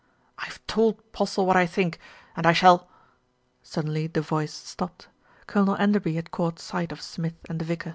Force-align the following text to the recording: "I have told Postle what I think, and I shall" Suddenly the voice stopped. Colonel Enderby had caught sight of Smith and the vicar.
"I 0.39 0.45
have 0.45 0.65
told 0.65 0.99
Postle 1.11 1.45
what 1.45 1.55
I 1.55 1.67
think, 1.67 1.99
and 2.35 2.47
I 2.47 2.53
shall" 2.53 2.89
Suddenly 3.61 4.07
the 4.07 4.21
voice 4.21 4.51
stopped. 4.51 5.09
Colonel 5.45 5.75
Enderby 5.75 6.15
had 6.15 6.31
caught 6.31 6.57
sight 6.57 6.91
of 6.91 7.03
Smith 7.03 7.35
and 7.47 7.59
the 7.59 7.65
vicar. 7.65 7.89